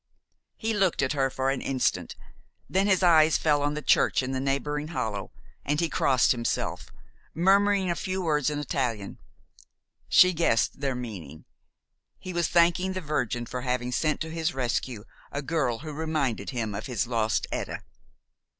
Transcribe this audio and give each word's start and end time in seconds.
He 0.57 0.73
looked 0.73 1.03
at 1.03 1.13
her 1.13 1.29
for 1.29 1.51
an 1.51 1.61
instant. 1.61 2.15
Then 2.67 2.87
his 2.87 3.03
eyes 3.03 3.37
fell 3.37 3.61
on 3.61 3.75
the 3.75 3.83
church 3.83 4.23
in 4.23 4.31
the 4.31 4.39
neighboring 4.39 4.87
hollow, 4.87 5.31
and 5.63 5.79
he 5.79 5.89
crossed 5.89 6.31
himself, 6.31 6.91
murmuring 7.35 7.87
a 7.91 7.95
few 7.95 8.19
words 8.23 8.49
in 8.49 8.57
Italian. 8.57 9.19
She 10.09 10.33
guessed 10.33 10.79
their 10.79 10.95
meaning. 10.95 11.45
He 12.17 12.33
was 12.33 12.47
thanking 12.47 12.93
the 12.93 12.99
Virgin 13.01 13.45
for 13.45 13.61
having 13.61 13.91
sent 13.91 14.19
to 14.21 14.31
his 14.31 14.55
rescue 14.55 15.03
a 15.31 15.43
girl 15.43 15.77
who 15.85 15.93
reminded 15.93 16.49
him 16.49 16.73
of 16.73 16.87
his 16.87 17.05
lost 17.05 17.45
Etta. 17.51 17.83